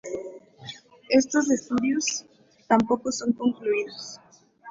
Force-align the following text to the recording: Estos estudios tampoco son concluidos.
Estos 1.09 1.51
estudios 1.51 2.25
tampoco 2.67 3.11
son 3.11 3.33
concluidos. 3.33 4.19